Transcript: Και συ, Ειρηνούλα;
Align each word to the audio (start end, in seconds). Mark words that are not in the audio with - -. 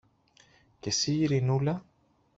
Και 0.79 0.89
συ, 0.91 1.19
Ειρηνούλα; 1.23 1.83